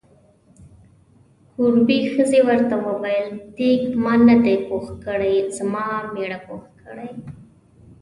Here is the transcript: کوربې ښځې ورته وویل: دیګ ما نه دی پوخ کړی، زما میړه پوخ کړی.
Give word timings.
کوربې 1.53 1.99
ښځې 2.13 2.39
ورته 2.47 2.75
وویل: 2.85 3.29
دیګ 3.57 3.81
ما 4.03 4.13
نه 4.27 4.35
دی 4.43 4.55
پوخ 4.67 4.85
کړی، 5.05 5.35
زما 5.57 5.85
میړه 6.13 6.39
پوخ 6.45 6.63
کړی. 6.81 7.11